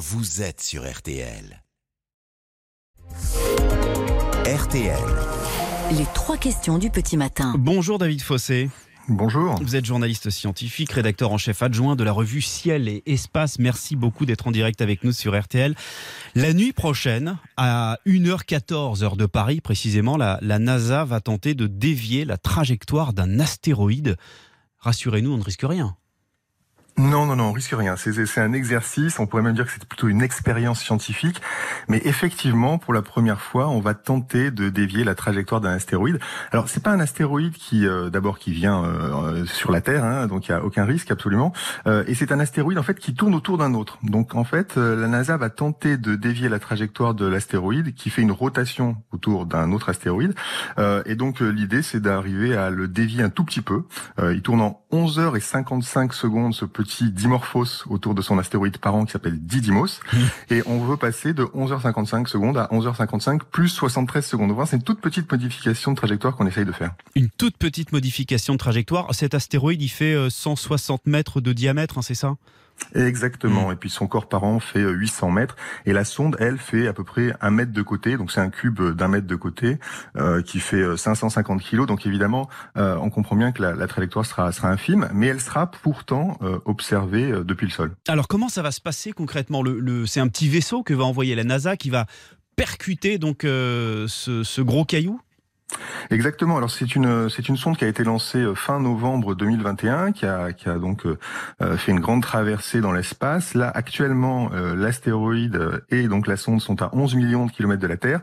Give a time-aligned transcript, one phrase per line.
[0.00, 1.62] vous êtes sur RTL.
[4.46, 4.98] RTL.
[5.92, 7.54] Les trois questions du petit matin.
[7.58, 8.70] Bonjour David Fossé.
[9.10, 9.56] Bonjour.
[9.62, 13.58] Vous êtes journaliste scientifique, rédacteur en chef adjoint de la revue Ciel et Espace.
[13.58, 15.74] Merci beaucoup d'être en direct avec nous sur RTL.
[16.34, 21.66] La nuit prochaine, à 1h14 heure de Paris précisément, la, la NASA va tenter de
[21.66, 24.16] dévier la trajectoire d'un astéroïde.
[24.78, 25.94] Rassurez-nous, on ne risque rien.
[27.00, 27.96] Non, non, non, on risque rien.
[27.96, 31.40] C'est un exercice, on pourrait même dire que c'est plutôt une expérience scientifique.
[31.88, 36.18] Mais effectivement, pour la première fois, on va tenter de dévier la trajectoire d'un astéroïde.
[36.52, 40.26] Alors, c'est pas un astéroïde qui, euh, d'abord, qui vient euh, sur la Terre, hein,
[40.26, 41.54] donc il y a aucun risque absolument.
[41.86, 43.98] Euh, et c'est un astéroïde en fait qui tourne autour d'un autre.
[44.02, 48.20] Donc, en fait, la NASA va tenter de dévier la trajectoire de l'astéroïde qui fait
[48.20, 50.34] une rotation autour d'un autre astéroïde.
[51.06, 53.84] et donc, l'idée, c'est d'arriver à le dévier un tout petit peu.
[54.18, 58.78] il tourne en 11 h et 55 secondes ce petit Dimorphos autour de son astéroïde
[58.78, 60.00] parent qui s'appelle Didymos.
[60.50, 64.54] Et on veut passer de 11h55 secondes à 11h55 plus 73 secondes.
[64.66, 66.92] C'est une toute petite modification de trajectoire qu'on essaye de faire.
[67.14, 69.14] Une toute petite modification de trajectoire.
[69.14, 72.36] Cet astéroïde, il fait 160 euh, mètres de diamètre, hein, c'est ça?
[72.94, 73.68] Exactement.
[73.68, 73.72] Mm.
[73.72, 76.92] Et puis son corps parent fait 800 euh, mètres et la sonde, elle, fait à
[76.92, 78.16] peu près un mètre de côté.
[78.16, 79.78] Donc c'est un cube d'un mètre de côté
[80.16, 81.86] euh, qui fait 550 euh, kilos.
[81.86, 85.40] Donc évidemment, euh, on comprend bien que la, la, trajectoire sera, sera infime, mais elle
[85.40, 87.92] sera pourtant euh, observée depuis le sol.
[88.08, 91.04] Alors comment ça va se passer concrètement le, le C'est un petit vaisseau que va
[91.04, 92.06] envoyer la NASA qui va
[92.56, 94.06] percuter donc ce,
[94.44, 95.20] ce gros caillou?
[96.10, 96.56] Exactement.
[96.56, 100.26] Alors c'est une c'est une sonde qui a été lancée euh, fin novembre 2021, qui
[100.26, 101.18] a qui a donc euh,
[101.62, 103.54] euh, fait une grande traversée dans l'espace.
[103.54, 107.96] Là actuellement, l'astéroïde et donc la sonde sont à 11 millions de kilomètres de la
[107.96, 108.20] Terre.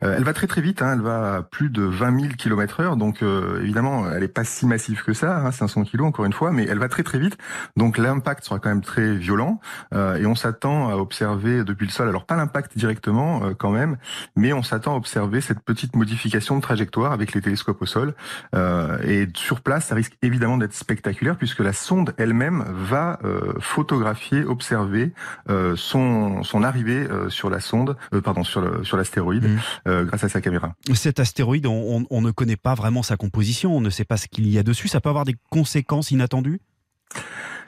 [0.00, 0.82] elle va très très vite.
[0.82, 2.96] Hein, elle va à plus de 20 000 kilomètres heure.
[2.96, 6.52] Donc évidemment, elle est pas si massive que ça, hein, 500 kilos encore une fois,
[6.52, 7.36] mais elle va très très vite.
[7.76, 9.60] Donc l'impact sera quand même très violent
[9.94, 12.08] et on s'attend à observer depuis le sol.
[12.08, 13.96] Alors pas l'impact directement quand même,
[14.36, 18.14] mais on s'attend à observer cette petite modification de trajectoire avec les télescopes au sol.
[18.54, 23.52] Euh, et sur place, ça risque évidemment d'être spectaculaire puisque la sonde elle-même va euh,
[23.60, 25.12] photographier, observer
[25.48, 29.48] euh, son, son arrivée sur la sonde, pardon, sur le, sur l'astéroïde
[29.86, 30.02] mmh.
[30.04, 30.74] grâce à sa caméra.
[30.94, 34.26] Cet astéroïde, on, on ne connaît pas vraiment sa composition, on ne sait pas ce
[34.28, 34.88] qu'il y a dessus.
[34.88, 36.60] Ça peut avoir des conséquences inattendues?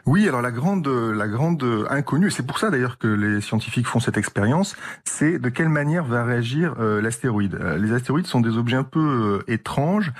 [0.06, 4.00] Oui, alors la grande, la grande inconnue, c'est pour ça d'ailleurs que les scientifiques font
[4.00, 7.56] cette expérience, c'est de quelle manière va réagir euh, l'astéroïde.
[7.60, 9.00] Euh, les astéroïdes sont des objets un peu
[9.48, 10.12] euh, étranges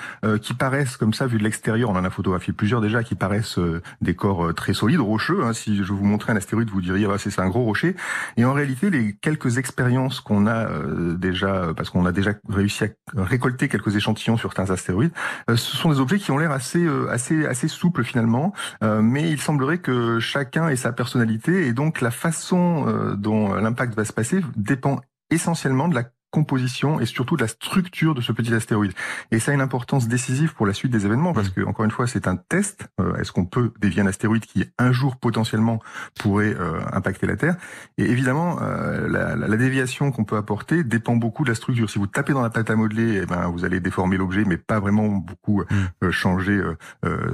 [0.43, 1.91] qui paraissent comme ça vu de l'extérieur.
[1.91, 3.59] On en a photographié plusieurs déjà qui paraissent
[4.01, 5.45] des corps très solides, rocheux.
[5.45, 5.53] Hein.
[5.53, 7.95] Si je vous montrais un astéroïde, vous diriez ah, c'est un gros rocher.
[8.37, 10.69] Et en réalité, les quelques expériences qu'on a
[11.17, 15.13] déjà, parce qu'on a déjà réussi à récolter quelques échantillons sur certains astéroïdes,
[15.49, 18.53] ce sont des objets qui ont l'air assez, assez, assez souples finalement,
[18.83, 23.95] mais il semblerait que chacun ait sa personnalité et donc la façon euh, dont l'impact
[23.95, 28.33] va se passer dépend essentiellement de la composition et surtout de la structure de ce
[28.33, 28.93] petit astéroïde.
[29.31, 31.53] Et ça a une importance décisive pour la suite des événements parce mmh.
[31.53, 32.89] que encore une fois c'est un test.
[33.01, 35.81] Euh, est-ce qu'on peut dévier un astéroïde qui un jour potentiellement
[36.19, 37.57] pourrait euh, impacter la Terre?
[37.97, 41.91] Et évidemment euh, la, la, déviation qu'on peut apporter dépend beaucoup de la structure.
[41.91, 44.57] Si vous tapez dans la pâte à modeler, eh ben vous allez déformer l'objet mais
[44.57, 46.11] pas vraiment beaucoup mmh.
[46.11, 46.61] changer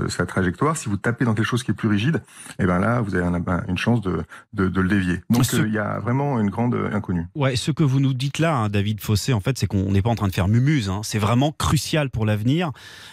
[0.09, 0.77] sa trajectoire.
[0.77, 2.23] Si vous tapez dans quelque chose qui est plus rigide,
[2.59, 3.27] eh ben là vous avez
[3.69, 4.23] une chance de,
[4.53, 5.21] de, de le dévier.
[5.31, 7.27] Donc il y a vraiment une grande inconnue.
[7.35, 9.93] Ouais, ce que vous nous dites là, hein, David David Fossé, en fait, c'est qu'on
[9.93, 10.91] n'est pas en train de faire mumuse.
[10.91, 11.01] Hein.
[11.05, 12.71] C'est vraiment crucial pour l'avenir.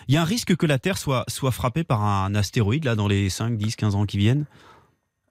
[0.09, 2.95] Il y a un risque que la Terre soit, soit frappée par un astéroïde là
[2.95, 4.43] dans les 5, 10, 15 ans qui viennent?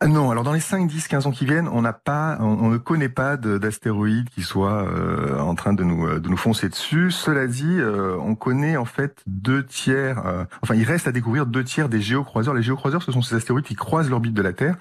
[0.08, 2.78] Non, alors dans les 5, 10, 15 ans qui viennent, on n'a pas, on, ne
[2.78, 7.10] connaît pas d'astéroïdes qui soient euh, en train de nous, de nous foncer dessus.
[7.10, 11.44] Cela dit, euh, on connaît en fait deux tiers, euh, enfin il reste à découvrir
[11.44, 12.54] deux tiers des géocroiseurs.
[12.54, 14.76] Les géocroiseurs, ce sont ces astéroïdes qui croisent l'orbite de la Terre.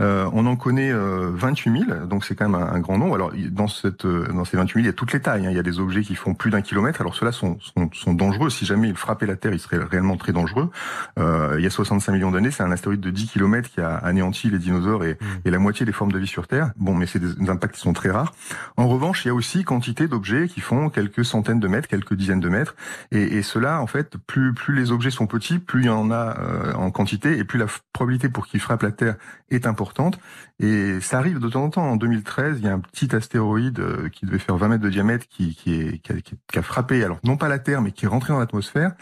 [0.00, 3.16] on en connaît 28 000, donc c'est quand même un, grand nombre.
[3.16, 5.46] Alors dans cette, dans ces 28 000, il y a toutes les tailles.
[5.46, 5.50] Hein.
[5.50, 7.02] Il y a des objets qui font plus d'un kilomètre.
[7.02, 8.48] Alors ceux-là sont, sont, sont, dangereux.
[8.48, 10.70] Si jamais ils frappaient la Terre, ils seraient réellement très dangereux.
[11.18, 14.48] il y a 65 millions d'années, c'est un astéroïde de 10 kilomètres qui a anéanti
[14.48, 15.26] les dinosaures et, mm.
[15.44, 16.72] et, la moitié des formes de vie sur Terre.
[16.76, 18.32] Bon, mais c'est des, impacts qui sont très rares.
[18.76, 22.14] En revanche, il y a aussi quantité d'objets qui font quelques centaines de mètres, quelques
[22.14, 22.74] dizaines de mètres.
[23.10, 26.10] Et, et cela, en fait, plus, plus les objets sont petits, plus il y en
[26.10, 29.16] a euh, en quantité, et plus la probabilité pour qu'ils frappent la Terre
[29.50, 30.18] est importante.
[30.60, 31.84] Et ça arrive de temps en temps.
[31.84, 34.90] En 2013, il y a un petit astéroïde euh, qui devait faire 20 mètres de
[34.90, 37.92] diamètre qui, qui, est, qui, a, qui a frappé, alors non pas la Terre, mais
[37.92, 38.92] qui est rentré dans l'atmosphère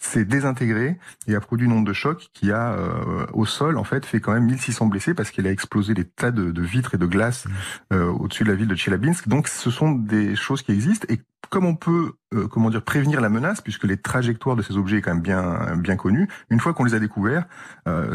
[0.00, 0.98] s'est désintégré
[1.28, 4.18] et a produit une onde de choc qui a euh, au sol en fait fait
[4.18, 7.06] quand même 1600 blessés parce qu'elle a explosé des tas de, de vitres et de
[7.06, 7.50] glace mmh.
[7.94, 9.28] euh, au-dessus de la ville de Tchelabinsk.
[9.28, 11.20] Donc ce sont des choses qui existent et
[11.50, 14.98] comme on peut euh, comment dire prévenir la menace puisque les trajectoires de ces objets
[14.98, 17.44] est quand même bien bien connues, une fois qu'on les a découverts,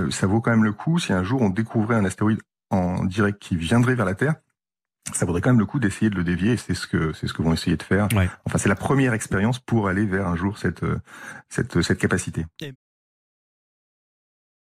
[0.09, 2.39] ça vaut quand même le coup si un jour on découvrait un astéroïde
[2.71, 4.35] en direct qui viendrait vers la Terre
[5.13, 7.27] ça vaudrait quand même le coup d'essayer de le dévier et c'est ce que c'est
[7.27, 8.07] ce que vont essayer de faire.
[8.15, 8.29] Ouais.
[8.45, 10.85] Enfin, c'est la première expérience pour aller vers un jour cette
[11.49, 12.45] cette cette capacité.